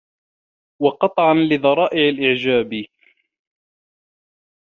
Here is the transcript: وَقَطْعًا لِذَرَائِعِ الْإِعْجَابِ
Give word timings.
وَقَطْعًا 0.81 1.33
لِذَرَائِعِ 1.33 2.09
الْإِعْجَابِ 2.13 2.85